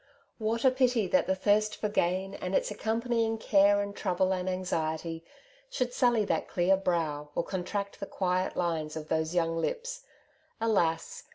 [0.39, 4.49] What a pity that the thirst for gain, and its accompanying care and trouble and
[4.49, 5.23] anxiety,
[5.69, 10.03] should sully that clear brow, or con tract the quiet lines of those young lips!
[10.59, 11.25] Alas